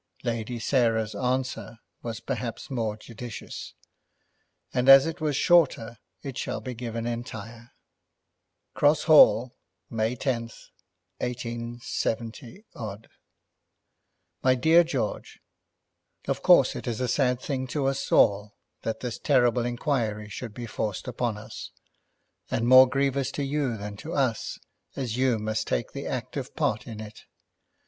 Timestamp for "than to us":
23.77-24.57